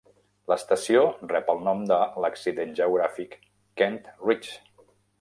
[0.51, 1.03] L'estació
[1.33, 3.39] rep el nom de l'accident geogràfic,
[3.83, 4.61] Kent Ridge.